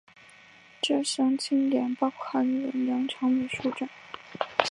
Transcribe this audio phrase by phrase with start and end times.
[0.81, 3.87] 这项庆典包含了两场美术展。